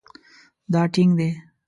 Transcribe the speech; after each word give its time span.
دا 0.73 0.81
ټینګ 0.93 1.11
دی 1.19 1.29